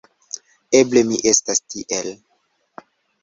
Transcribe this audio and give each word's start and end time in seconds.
Eble 0.77 1.03
mi 1.09 1.19
estas 1.31 1.61
tiel. 1.73 2.09